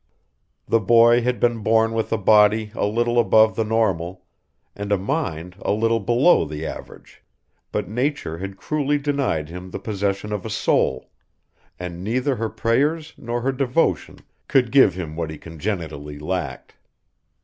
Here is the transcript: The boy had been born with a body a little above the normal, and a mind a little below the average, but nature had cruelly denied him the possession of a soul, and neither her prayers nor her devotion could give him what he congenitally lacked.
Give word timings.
The 0.67 0.79
boy 0.79 1.21
had 1.21 1.39
been 1.39 1.59
born 1.59 1.93
with 1.93 2.11
a 2.11 2.17
body 2.17 2.71
a 2.73 2.87
little 2.87 3.19
above 3.19 3.55
the 3.55 3.63
normal, 3.63 4.25
and 4.75 4.91
a 4.91 4.97
mind 4.97 5.57
a 5.61 5.71
little 5.73 5.99
below 5.99 6.43
the 6.43 6.65
average, 6.65 7.21
but 7.71 7.87
nature 7.87 8.39
had 8.39 8.57
cruelly 8.57 8.97
denied 8.97 9.49
him 9.49 9.69
the 9.69 9.77
possession 9.77 10.33
of 10.33 10.43
a 10.43 10.49
soul, 10.49 11.11
and 11.79 12.03
neither 12.03 12.37
her 12.37 12.49
prayers 12.49 13.13
nor 13.15 13.41
her 13.41 13.51
devotion 13.51 14.17
could 14.47 14.71
give 14.71 14.95
him 14.95 15.15
what 15.15 15.29
he 15.29 15.37
congenitally 15.37 16.17
lacked. 16.17 16.73